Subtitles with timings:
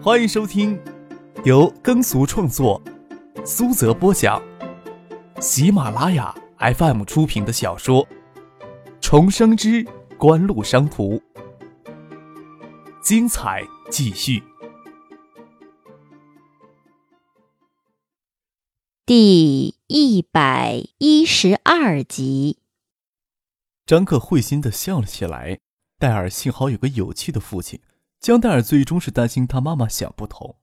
[0.00, 0.80] 欢迎收听
[1.44, 2.80] 由耕俗创作、
[3.44, 4.40] 苏泽播讲、
[5.40, 8.06] 喜马拉雅 FM 出品的小说
[9.00, 9.84] 《重生之
[10.16, 11.14] 官路商途》，
[13.02, 14.40] 精彩继续，
[19.04, 22.58] 第一百一十二集。
[23.84, 25.58] 张克会心的笑了起来。
[25.98, 27.80] 戴尔幸好有个有趣的父亲。
[28.20, 30.58] 江黛尔最终是担心他妈妈想不通。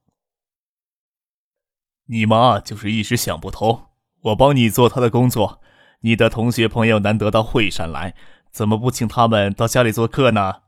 [2.06, 3.86] 你妈就是一时想不通。
[4.20, 5.62] 我帮你做她的工作。
[6.00, 8.14] 你的同学朋友难得到惠山来，
[8.52, 10.62] 怎么不请他们到家里做客呢？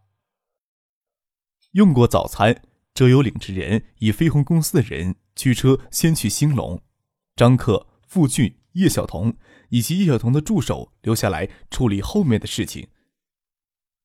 [1.72, 2.62] 用过早餐，
[2.94, 6.82] 周有领着人以飞鸿公司的人驱车先去兴隆。
[7.36, 9.36] 张克、傅俊、叶晓彤
[9.68, 12.88] 以及叶晓彤的助手留下来处理后面的事情。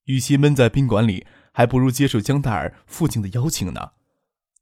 [0.04, 1.26] 与其闷在宾馆里。
[1.56, 3.92] 还不如接受江大尔父亲的邀请呢。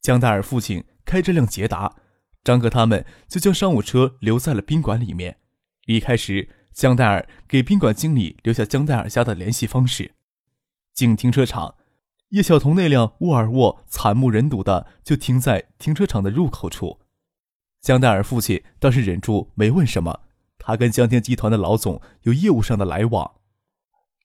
[0.03, 1.97] 江大尔父亲开着辆捷达，
[2.45, 5.39] 张哥他们就将商务车留在了宾馆里面。
[5.87, 10.13] 离开时，江大尔给宾馆经理留下江大尔家的联系方式。
[10.93, 11.77] 进停车场，
[12.29, 17.01] 叶晓彤那辆沃尔沃惨不忍睹的就停在停车场的入口处。
[17.81, 20.21] 江大尔父亲倒是忍住没问什么，
[20.59, 23.33] 他跟江天集团的老总有业务上的来往。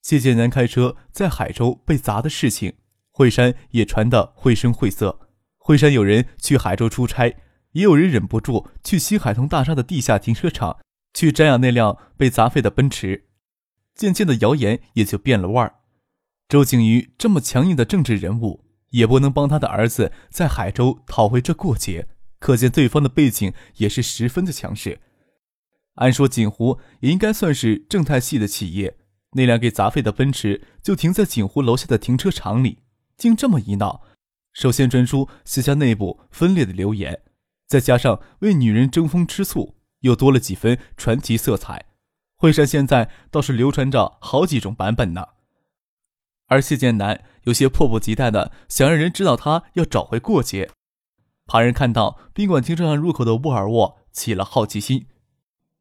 [0.08, 2.76] 谢建南开车在海州被砸的事情，
[3.10, 5.28] 惠山也传得绘声绘色。
[5.58, 7.36] 惠山有人去海州出差，
[7.72, 10.78] 也有人忍不住去新海通大厦的地下停车场
[11.12, 13.26] 去瞻仰那辆被砸废的奔驰。
[13.94, 15.74] 渐渐的，谣言也就变了味儿。
[16.48, 25.00] 周景瑜这么强硬的政治人物，也不能帮他的儿子在海州讨回这过节，可见对方的背景也是十分的强势。
[25.96, 28.96] 按说锦湖也应该算是正泰系的企业。
[29.32, 32.78] 那辆给砸废的奔驰就停在锦湖楼下的停车场里，
[33.16, 34.02] 竟这么一闹，
[34.52, 37.20] 首先传出谢家内部分裂的流言，
[37.66, 41.86] 再加上为女人争风吃醋，又多了几分传奇色彩。
[42.36, 45.26] 惠山现在倒是流传着好几种版本呢。
[46.46, 50.70] 而谢剑南有些迫不及待的想让人知道他要找回过节，
[51.44, 55.06] 旁人看到宾馆停车场入口的沃尔沃，起了好奇心。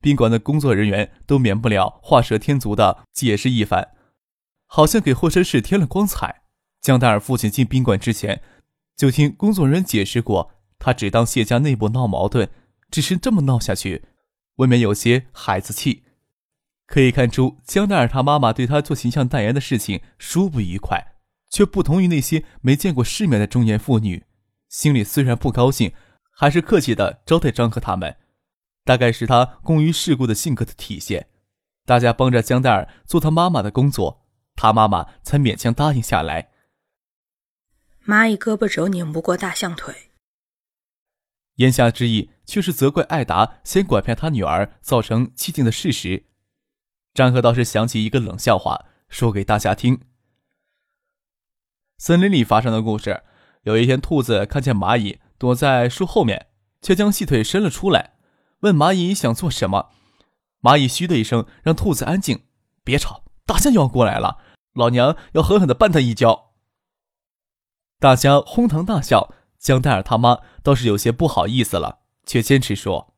[0.01, 3.89] 宾馆的工作人员都免不了画蛇添足的解释一番，
[4.65, 6.43] 好像给霍山市添了光彩。
[6.81, 8.41] 江大尔父亲进宾馆之前，
[8.95, 12.49] 就听工作人员解释过，他只当谢家内部闹矛盾，
[12.89, 14.03] 只是这么闹下去，
[14.57, 16.03] 未免有些孩子气。
[16.85, 21.15] 可以看出，江大尔他妈妈对他做形象代言的事情殊不愉快，
[21.49, 24.23] 却不同于那些没见过世面的中年妇女，
[24.69, 25.91] 心里虽然不高兴，
[26.31, 28.15] 还是客气的招待张克他们。
[28.87, 31.27] 大概是他功于世故的性格的体现，
[31.85, 34.25] 大家帮着江黛儿做他妈妈的工作，
[34.55, 36.51] 他妈妈才勉强答应下来。
[38.05, 40.11] 蚂蚁胳膊肘拧不过大象腿，
[41.55, 46.23] 言下之意却是责怪艾达先拐骗他女儿，造成气定的事实。
[47.13, 49.99] 张赫倒是想起一个冷笑话，说给大家听：
[51.97, 53.23] 森林里发生的故事。
[53.63, 56.47] 有一天，兔子看见蚂蚁躲在树后面，
[56.81, 58.13] 却将细腿伸了出来。
[58.61, 59.91] 问蚂蚁想做什么？
[60.61, 62.43] 蚂蚁嘘的一声，让兔子安静，
[62.83, 64.39] 别吵，大象要过来了，
[64.73, 66.53] 老娘要狠狠的绊他一跤。
[67.99, 73.13] 大家哄堂大笑，江黛尔他妈倒是有些不好意思了，却坚持说：“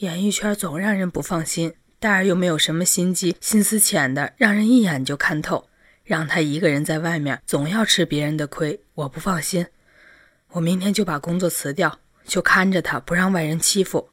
[0.00, 5.68] 演艺圈总让人不放心，戴尔又没有什么心机，心思浅的让人一眼就看透，
[6.02, 9.66] 让他一个人在外面，总要吃别人的亏，我不放心。
[10.50, 14.10] 我明天就把工作辞掉。”就看着他，不让外人欺负。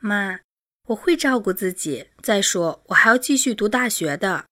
[0.00, 0.40] 妈，
[0.86, 2.08] 我会照顾自己。
[2.22, 4.46] 再说，我还要继续读大学的。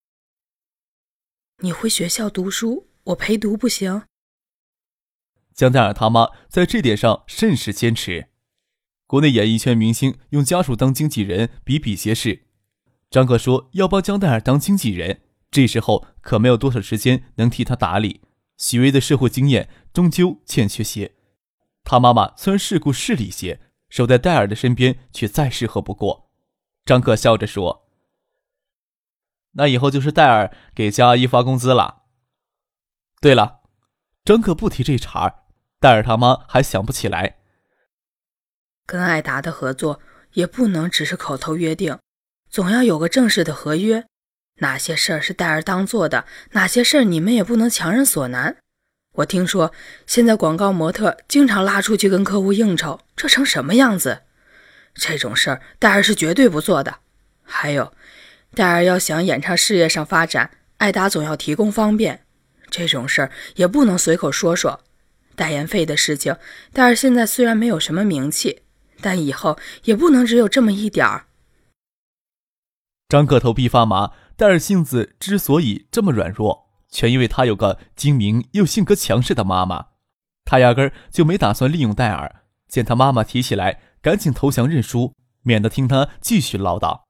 [1.59, 4.03] 你回学校读书，我陪读不行？
[5.55, 8.29] 江黛儿他妈在这点上甚是坚持。
[9.07, 12.47] 国内演艺圈明星用家属当经纪人比比皆是。
[13.09, 18.21] 张克说要帮江黛儿当经纪人，这时候可没有多少时间能替他打理。
[18.59, 21.16] 许巍的社会经验终究欠缺些。
[21.88, 26.28] 他妈妈虽然世故势利些，守在戴尔的身边却再适合不过。
[26.84, 27.88] 张克笑着说
[29.54, 32.03] ：“那以后就是戴尔给江阿姨发工资了。”
[33.22, 33.60] 对了，
[34.24, 35.44] 张克不提这茬儿
[35.78, 37.38] 戴尔他妈还想不起来。
[38.84, 40.00] 跟艾达的合作
[40.33, 41.97] 也不能只是口头约定，
[42.50, 44.04] 总要有个正式的合约。
[44.56, 48.56] 哪些事儿是戴尔当做的，哪些事儿你们也不能强人所难。
[49.16, 49.72] 我听说
[50.07, 54.22] 现在广告模特经常拉出去跟客户应酬，这成什么样子？
[54.95, 56.98] 这种事儿戴尔是绝对不做的。
[57.42, 57.92] 还有，
[58.54, 62.24] 戴尔要想演唱事业上发展，艾达总要提供方便。
[62.71, 64.80] 这种事儿也不能随口说说。
[65.34, 66.36] 代言费的事情，
[66.72, 68.62] 戴尔现在虽然没有什么名气，
[69.01, 71.27] 但以后也不能只有这么一点儿。
[73.09, 76.66] 张克头皮发麻，戴尔性子之所以这么软弱，
[76.97, 79.89] 全因为他有个精明又性格强势的妈妈。
[80.47, 82.45] 他压根儿就没打算利用戴尔。
[82.69, 85.13] 见他妈妈提起来，赶紧投降认输，
[85.43, 87.03] 免得听他继续唠叨。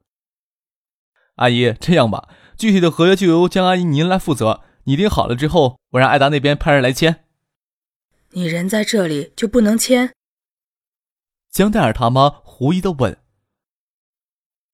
[1.36, 2.28] 阿姨，这样吧，
[2.58, 4.64] 具体的合约就由江阿姨您来负责。
[4.84, 7.24] 拟定好了之后，我让艾达那边派人来签。
[8.30, 10.12] 你人在这里就不能签？
[11.52, 13.16] 江戴尔他妈狐疑的问。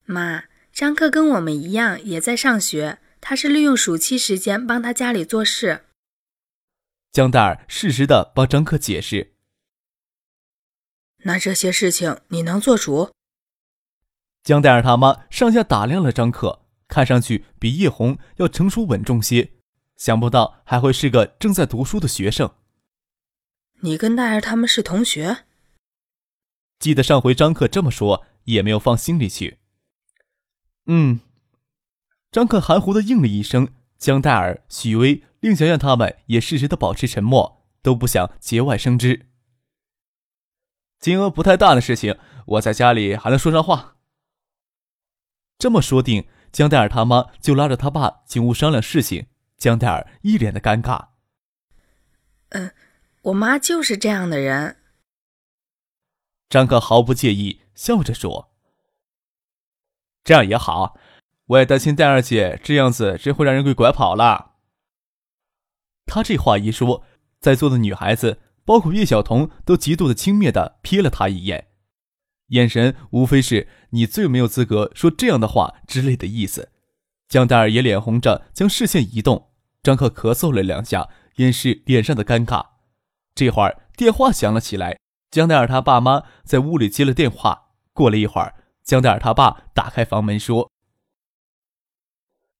[0.06, 5.86] 妈，张克跟我们一样也在上学，他是利用暑期时间帮他家里做事。
[7.12, 9.32] 江黛尔适时的帮张克解释。
[11.18, 13.12] 那这些事情你能做主？
[14.42, 19.52] 江黛尔他妈上下打量了张克，看上去比叶红要成熟稳重些。
[19.96, 22.52] 想不到还会是个正在读书的学生。
[23.82, 25.44] 你跟戴尔他们是同学？
[26.80, 29.58] 记得上回张克这么说，也没有放心里去。
[30.86, 31.20] 嗯，
[32.32, 33.68] 张克含糊的应了一声。
[33.98, 39.28] 江戴尔、许巍、令小燕他们也适时的保持沉默，都不想节外生枝。
[40.98, 43.98] 金额不太大的事情，我在家里还能说上话。
[45.56, 49.28] 这么说定，江戴尔他妈就拉着他爸进屋商量事情。
[49.56, 51.10] 江黛尔一脸的尴尬。
[52.48, 52.74] 嗯，
[53.22, 54.78] 我妈就是这样的人。
[56.48, 58.52] 张克毫不介意，笑着说
[60.24, 60.98] ：“这样也好，
[61.52, 64.52] 我也担心戴二姐这样子真会让人给拐跑了。”
[66.06, 67.04] 他这话一说，
[67.40, 71.68] 在座的女孩子，包括叶晓彤，都极度的轻蔑的瞥了他一眼，
[72.48, 76.70] 眼神无非是你最没有资格说这样的话之类的意思。
[77.28, 79.50] 江黛尔也脸红着，将视线移动。
[79.82, 82.64] 张克咳嗽了两下，掩饰脸上的尴尬。
[83.34, 84.98] 这会儿电话响了起来，
[85.30, 87.70] 江黛尔他爸妈在屋里接了电话。
[87.92, 88.54] 过了一会儿，
[88.84, 90.70] 江黛尔他爸打开房门说：“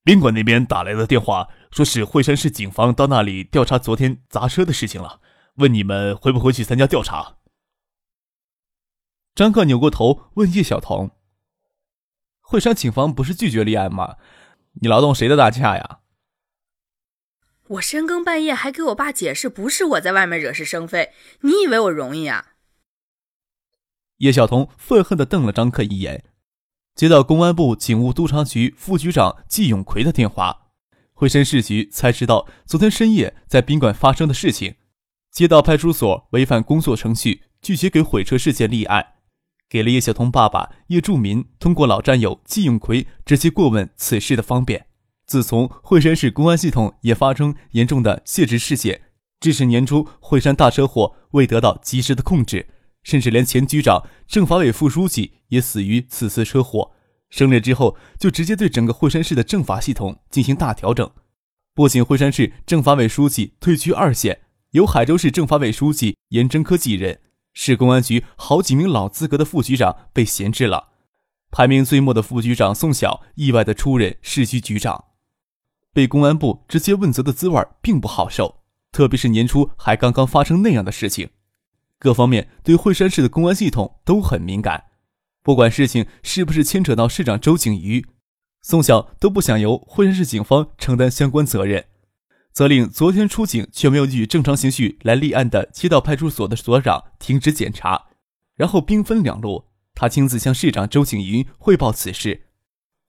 [0.05, 5.21] 宾馆那边打来的电话，说是惠山市警方到那里调查昨天砸车的事情了，
[5.57, 7.37] 问你们回不回去参加调查。”
[9.35, 11.13] 张克扭过头问叶晓彤
[12.43, 14.17] ：“惠山警方不是拒绝立案吗？
[14.81, 16.01] 你劳动谁的大驾呀？”
[17.69, 21.13] 我深更半夜还给我爸解释，不是我在外面惹是生非，
[21.43, 22.57] 你以为我容易啊？
[24.19, 26.25] 叶晓彤愤恨的瞪了张克一眼，
[26.95, 30.69] 接到公安部警务督察局副局长季永奎的电话，
[31.15, 34.75] 惠山市局才知道昨天深夜在宾馆发生的事情，
[35.31, 39.15] 街道派出所违反工作程序，拒绝给毁车事件立案，
[39.71, 44.87] 给了叶晓彤爸爸叶柱民通过老战友季永奎直接过问此事的方便。
[45.25, 49.01] 自从惠山市公安系统也发生严重的泄职事件，
[49.41, 52.69] 致使年初惠山大车祸未得到及时的控制，
[53.03, 56.93] 甚至连前局长、政法委副书记也死于此次车祸。
[57.31, 61.11] 升任之后，就直接对整个惠山市的政法系统进行大调整。
[61.75, 67.19] 不仅惠山市政法委书记退居二线，由海州市政法委书记严真科继任，
[67.55, 70.91] 市公安局好几名老资格的副局长被闲置了。
[71.51, 75.05] 排名最末的副局长宋晓意外的出任市局局长。
[75.95, 81.31] 被公安部直接问责的滋味并不好受，特别是年初还刚刚发生那样的事情，
[82.03, 84.87] 各方面对惠山市的公安系统都很敏感。
[85.41, 88.05] 不管事情是不是牵扯到市长周景瑜，
[88.61, 91.85] 宋晓都不想由惠山市警方承担相关责任，
[92.53, 98.07] 责令昨天出警却没有以正常程序来立案的街道派出所的所长停止检查，
[98.57, 102.47] 然后兵分两路，他亲自向市长周景瑜汇报此事。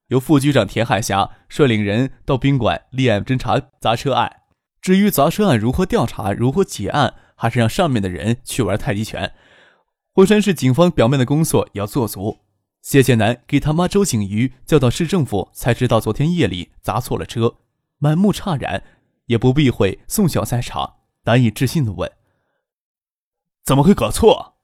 [0.09, 4.41] 由副局长田海霞率领人到宾馆立案侦查砸车案。
[4.79, 9.33] 至于砸车案如何调查、如何结案，还是让上面的人去玩太极拳。
[10.13, 12.39] 惠山市警方表面的工作也要做足。
[12.81, 17.57] 谢建南给他妈周景瑜叫到市政府，才知道昨天夜里砸错了车，
[17.97, 18.81] 满目诧然，
[19.25, 22.09] 也不避讳宋晓在场，难以置信地问
[23.65, 24.55] ：“怎么会搞错？”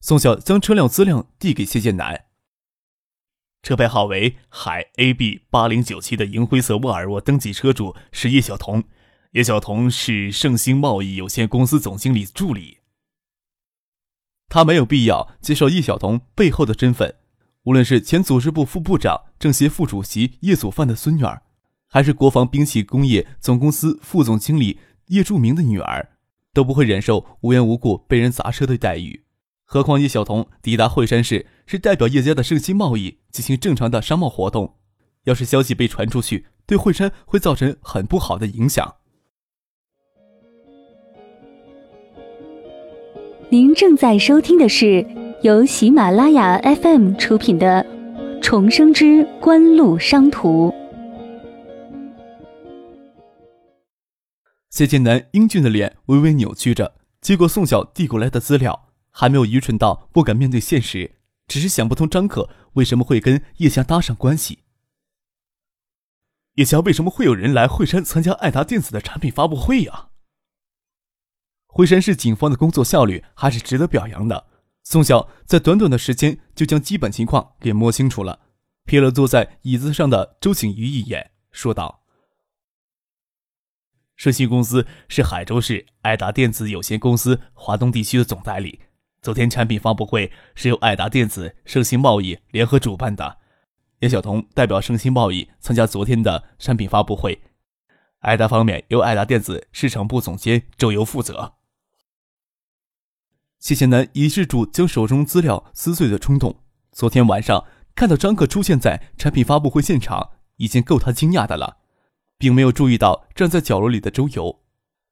[0.00, 2.26] 宋晓将车辆资料递给谢建南。
[3.64, 8.84] 车牌号为海 AB 八零九七的银灰色沃尔沃，登记车主是叶晓彤。
[9.34, 12.78] 叶晓彤是盛兴贸易有限公司总经理助理。
[14.48, 17.16] 他没有必要介绍叶晓彤背后的身份。
[17.64, 21.42] 无论是前组织部副部长、政协副主席叶祖范的孙女儿，
[21.88, 26.10] 还是国防兵器工业总公司副总经理叶柱明的女儿，
[26.52, 29.24] 都不会忍受无缘无故被人砸车的待遇。
[29.64, 34.76] 何况叶晓彤抵达惠山市是代表叶家的盛兴贸易进行正常的商贸活动，
[35.24, 38.94] 要是消息被传出去，对惠山会造成很不好的影响。
[43.54, 45.06] 您正在收听的是
[45.42, 47.86] 由喜马拉雅 FM 出品的
[48.42, 50.70] 《重生之官路商途》。
[54.70, 61.12] 谢剑南英俊的脸微微扭曲着，接过宋晓递过来的资料，还没有愚蠢到不敢面对现实，
[61.46, 64.64] 只是想不通张可为什么会跟叶霞搭上关系。
[66.54, 70.08] 叶霞为什么会有人来惠山参加爱达电子的产品发布会呀？
[71.74, 74.46] 惠山市警方的工作效率还是值得表扬的。
[74.84, 78.38] 宋晓在短短的时间就将基本情况给摸清楚了，
[78.86, 82.04] 瞥了坐在椅子上的周景瑜一眼，说道。
[84.14, 88.78] 盛鑫公司是海州市爱达电子有限公司华东地区的总代理。
[89.20, 93.38] 昨天产品发布会是由爱达电子、盛兴贸易联合主办的，
[93.98, 97.42] 叶晓彤代表盛兴贸易参加昨天的产品发布会。
[98.20, 101.54] 爱达方面由爱达电子市场部总监周游负责。
[103.64, 106.54] 谢谢南抑制住将手中资料撕碎的冲动。
[106.92, 111.78] 昨天晚上看到张克出现在产品发布会现场，已经够他惊讶的了。
[112.36, 114.60] 并没有注意到站在角落里的周游，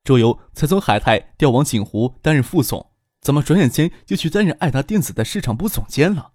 [0.04, 2.90] 周游才从海泰调往锦湖担任副总，
[3.22, 6.32] 怎么转眼间就去担任爱达电子的市场部总监了？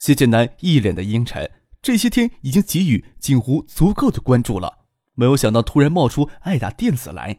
[0.00, 1.48] 谢剑南一脸的阴沉，
[1.80, 4.78] 这些天已经给予锦湖足够的关注了，
[5.14, 7.38] 没有想到突然冒出爱达电子来。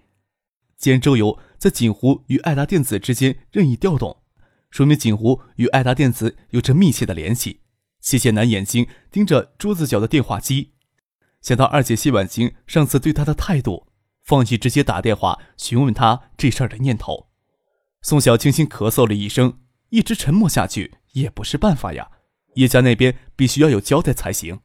[0.80, 4.24] 既然周游在锦湖与爱达电子之间任意调动，
[4.72, 7.60] 说明锦湖与爱达电子有着密切的联系。
[8.00, 10.72] 谢剑南眼睛盯着桌子角的电话机。
[11.42, 13.88] 想到二姐谢婉晴上次对他的态度，
[14.24, 17.30] 放弃直接打电话询问他这事儿的念头。
[18.02, 19.60] 宋晓轻轻咳嗽了一声，
[19.90, 22.10] 一直沉默下去也不是办法呀。
[22.56, 24.62] 叶家那边必须要有交代才行。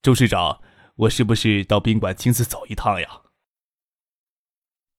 [0.00, 0.62] 周市长，
[0.96, 3.23] 我是不是到宾馆亲自走一趟呀？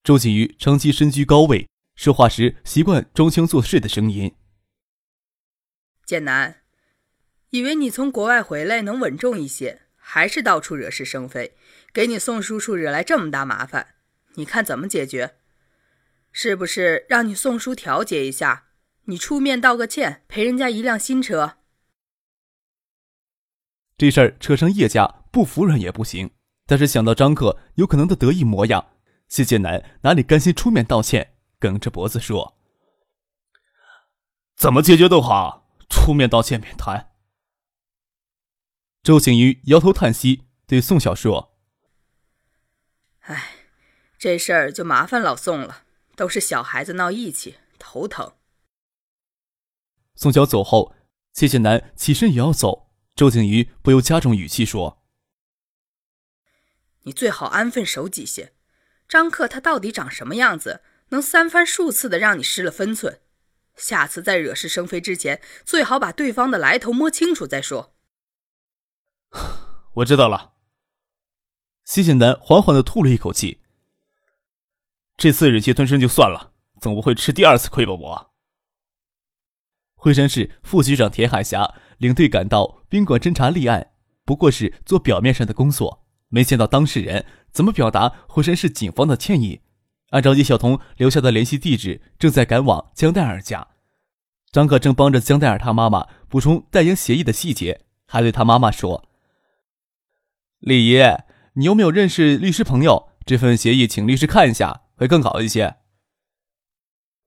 [0.06, 4.32] 周景瑜长期身居高位，说话时习惯装腔作势的声音。
[6.04, 6.62] 剑南。
[7.50, 11.56] 以为你从国外回来能稳重一些，还是到处惹是生非，
[11.92, 13.96] 给你宋叔叔惹来这么大麻烦，
[14.34, 15.34] 你看怎么解决？
[16.30, 18.66] 是不是让你宋叔调解一下？
[19.06, 21.56] 你出面道个歉，赔人家一辆新车？
[23.98, 26.30] 这事儿扯上叶家，不服软也不行。
[26.64, 28.92] 但是想到张克有可能的得意模样，
[29.28, 32.56] 谢剑南哪里甘心出面道歉，梗着脖子说
[34.56, 37.12] ：“怎么解决都好，出面道歉免谈。”
[39.02, 41.56] 周景瑜摇头叹息，对宋晓说
[43.26, 43.54] ：“哎，
[44.18, 48.34] 这事儿就麻烦老宋了，都是小孩子闹义气，头疼。”
[50.14, 50.94] 宋晓走后，
[51.32, 55.04] 谢谢南起身也要走，周景瑜不由加重语气说
[57.02, 58.54] ：“你最好安分守己些。
[59.08, 63.20] 张克他到底长什么样子，能三番数次的让你失了分寸？
[63.76, 67.94] 下次在惹是生非之前，最好把对方的来头摸清楚再说。
[69.96, 70.54] ”我知道了。
[71.84, 73.60] 西简南缓缓的吐了一口气。
[75.16, 77.92] 这次忍气吞声就算了，总不会吃第二次亏吧？
[77.92, 78.32] 我。
[79.94, 83.92] 惠山市副局长田海霞领队赶到宾馆侦查立案，
[84.24, 86.05] 不过是做表面上的工作，
[86.36, 89.62] 没见到当事人，怎么表达浑身是警方的歉意？
[90.10, 93.68] 按照叶晓彤留下的联系地址，正在赶往江黛尔家。
[94.52, 99.08] 张克正帮着江黛尔他妈妈补充代言协议的细节，还对他妈妈说。
[100.58, 101.00] 李姨，
[101.54, 103.08] 你有没有认识律师朋友？
[103.24, 105.76] 这份协议请律师看一下，会更好一些。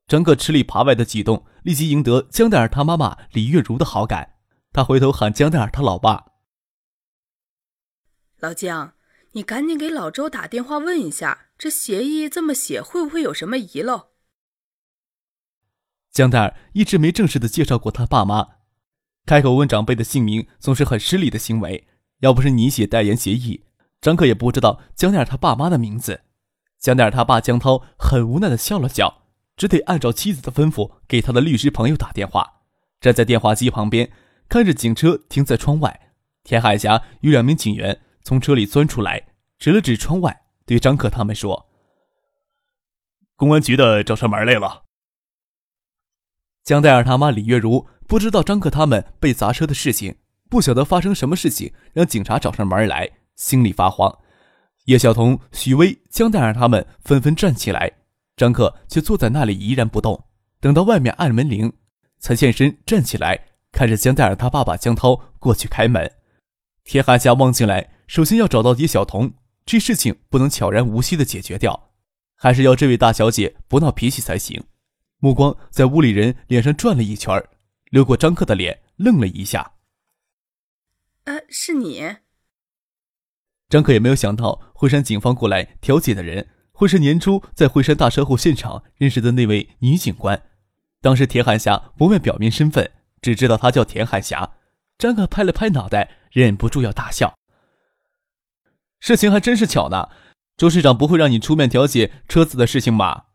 [0.05, 4.35] 张克吃里扒外的举动，立即赢得江黛儿他妈妈李月如的好感。
[4.71, 6.25] 他回头喊江黛儿他老爸
[8.37, 8.93] ：“老江，
[9.31, 14.09] 你赶紧给老周打电话问一下，这协议这么写会不会有什么遗漏？”
[16.11, 18.47] 江黛儿一直没正式的介绍过他爸妈，
[19.25, 21.87] 开口问长辈的姓名总是很失礼的行为。
[22.21, 23.63] 要不是你写代言协议，
[24.01, 26.21] 张克也不知道江奈尔他爸妈的名字。
[26.77, 29.23] 江奈尔他爸江涛很无奈的笑了笑，
[29.55, 32.61] 只得按照妻子的吩咐给他的律师朋友打电话。
[32.99, 34.11] 站在电话机旁边，
[34.49, 36.11] 看着警车停在窗外，
[36.43, 39.23] 田海霞与两名警员从车里钻出来，
[39.57, 41.67] 指了指窗外，对张克他们说
[43.35, 44.83] ：“公安局的找上门来了。”
[46.63, 50.15] 江黛尔他妈李月如不知道张克他们被砸车的事情。
[50.47, 54.15] 不晓得发生什么事情，让警察找上门来，心里发慌。
[54.85, 57.91] 叶晓彤、许巍、江黛儿他们纷纷站起来，
[58.37, 60.25] 张克却坐在那里依然不动。
[60.59, 61.73] 等到外面按门铃，
[62.19, 66.11] 才现身站起来，看着江黛儿他爸爸江涛过去开门。
[66.83, 69.33] 田海霞望进来，首先要找到叶晓彤，
[69.67, 71.91] 这事情不能悄然无息的解决掉，
[72.33, 74.63] 还是要这位大小姐不闹脾气才行。
[75.19, 77.39] 目光在屋里人脸上转了一圈，
[77.91, 79.73] 溜过张克的脸，愣了一下。
[81.25, 82.03] 呃，是你。
[83.69, 90.41] 张克也没有想到惠山警方过来调解的人会是年初在惠山大车祸现场认识的那位女警官。
[90.99, 92.89] 当时田海霞不问表明身份，
[93.21, 94.55] 只知道她叫田海霞。
[94.97, 97.37] 张克拍了拍脑袋，忍不住要大笑。
[98.99, 100.09] 事情还真是巧呢，
[100.57, 103.27] 周市长不会让你出面调解车子的事情吧？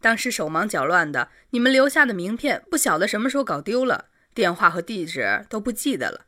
[0.00, 6.26] 当时手忙脚乱的，你们留下的名片不晓得什么时候搞丢了，电话和地址都不记得了。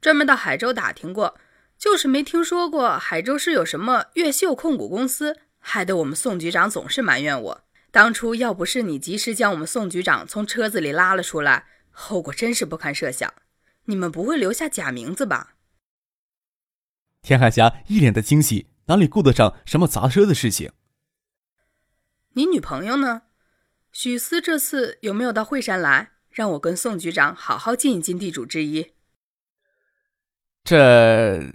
[0.00, 1.36] 专门到海州打听过，
[1.76, 7.64] 就是没听说过海州市有什么越秀控股公司，害得我们宋局长总是埋怨我。
[7.90, 13.34] 当初要不是你及时将我们宋局长从车子里拉了出来，后果真是不堪设想。
[13.86, 15.54] 你们不会留下假名字吧？
[17.28, 20.70] 田海霞一脸的惊喜，哪里顾得上什么砸车的事情？
[22.32, 23.24] 你女朋友呢？
[23.92, 26.12] 许思这次有没有到惠山来？
[26.30, 28.92] 让我跟宋局长好好尽一尽地主之谊。
[30.64, 31.52] 这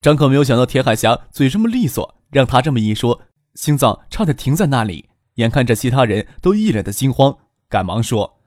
[0.00, 3.22] 张可没有想到田海霞嘴这么利索，让他这么一说，
[3.54, 5.10] 心脏差点停在那里。
[5.34, 7.38] 眼看着其他人都一脸的惊慌，
[7.68, 8.40] 赶忙说：“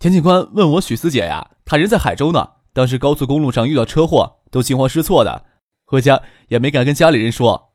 [0.00, 2.54] 田警官问我许思姐呀，她人在海州呢。
[2.72, 5.46] 当时高速公路上遇到车祸，都惊慌失措的，
[5.84, 7.70] 回家也没敢跟家里人说。”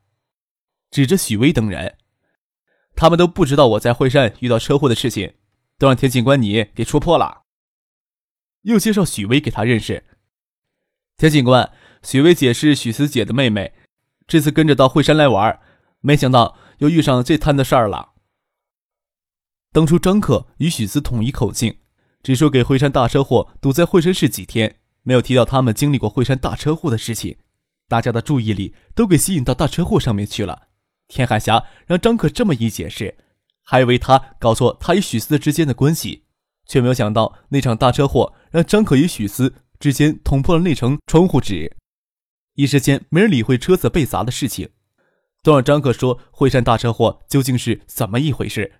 [0.90, 1.98] 指着许巍等人，
[2.96, 5.34] 他们都不知道我在惠山遇到车祸的事情，
[5.76, 7.42] 都让田警官你给戳破了。
[8.62, 10.04] 又介绍许巍给他认识。
[11.18, 11.70] 田警官，
[12.02, 13.74] 许巍姐是许思姐的妹妹，
[14.26, 15.60] 这次跟着到惠山来玩，
[16.00, 18.14] 没想到又遇上这摊的事儿了。
[19.70, 21.80] 当初张克与许思统一口径，
[22.22, 27.38] 只说给惠山大车祸堵在惠山市几天，没有提到他们经历过惠山大车祸的事情，
[27.88, 30.68] 大家的注意力都给吸引到大车祸上面去了。
[31.06, 33.16] 田海霞让张可这么一解释，
[33.62, 36.24] 还以为他搞错他与许思之间的关系，
[36.66, 41.74] 却没有想到那场大车祸让张可与许思之间捅破了那层窗户纸。
[42.56, 44.68] 一时间没人理会车子被砸的事情，
[45.42, 48.74] 都让张可说惠山大车祸究竟是怎么一回事。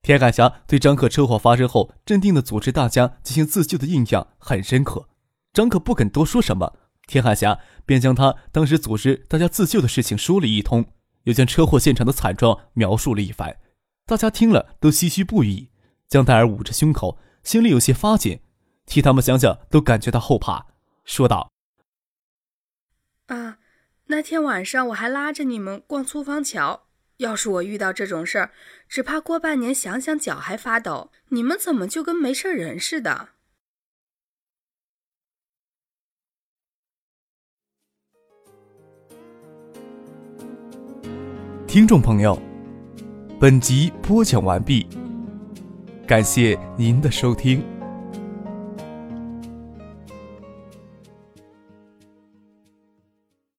[0.00, 5.10] 田海霞对张可车祸发生后镇定的组织大家进行自救的印象很深刻，
[5.58, 10.84] 张可不肯多说什么，田海霞便将他当时组织大家自救的事情说了一通。
[11.24, 13.56] 又将车祸现场的惨状描述了一番，
[14.06, 15.70] 大家听了都唏嘘不已。
[16.06, 18.38] 江黛儿捂着胸口，心里有些发紧，
[18.86, 20.68] 替他们想想都感觉到后怕，
[21.04, 21.50] 说道
[23.26, 23.58] ：“啊，
[24.06, 26.84] 那天晚上我还拉着你们逛粗芳桥，
[27.16, 28.52] 要是我遇到这种事儿，
[28.88, 31.10] 只怕过半年想想脚还发抖。
[31.30, 33.30] 你们怎么就跟没事人似的？”
[41.68, 42.36] 听众朋友，
[43.38, 44.86] 本集播讲完毕，
[46.06, 47.62] 感谢您的收听。